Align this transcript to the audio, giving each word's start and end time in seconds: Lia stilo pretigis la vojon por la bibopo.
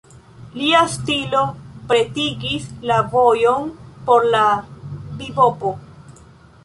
Lia 0.59 0.79
stilo 0.93 1.41
pretigis 1.91 2.65
la 2.93 2.97
vojon 3.11 3.69
por 4.09 4.29
la 4.37 4.43
bibopo. 5.21 5.75